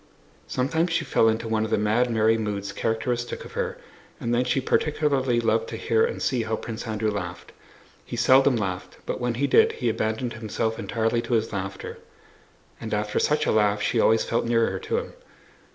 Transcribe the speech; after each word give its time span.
Sometimes 0.47 0.89
she 0.91 1.05
fell 1.05 1.29
into 1.29 1.47
one 1.47 1.63
of 1.63 1.69
the 1.69 1.77
mad, 1.77 2.09
merry 2.09 2.35
moods 2.35 2.71
characteristic 2.71 3.45
of 3.45 3.51
her, 3.51 3.77
and 4.19 4.33
then 4.33 4.43
she 4.43 4.59
particularly 4.59 5.39
loved 5.39 5.69
to 5.69 5.77
hear 5.77 6.03
and 6.03 6.19
see 6.23 6.41
how 6.41 6.55
Prince 6.55 6.87
Andrew 6.87 7.11
laughed. 7.11 7.51
He 8.03 8.15
seldom 8.15 8.55
laughed, 8.55 8.97
but 9.05 9.19
when 9.21 9.35
he 9.35 9.45
did 9.45 9.73
he 9.73 9.89
abandoned 9.89 10.33
himself 10.33 10.79
entirely 10.79 11.21
to 11.21 11.33
his 11.33 11.53
laughter, 11.53 11.99
and 12.79 12.95
after 12.95 13.19
such 13.19 13.45
a 13.45 13.51
laugh 13.51 13.79
she 13.79 13.99
always 13.99 14.23
felt 14.25 14.43
nearer 14.45 14.79
to 14.79 14.97
him. 14.97 15.13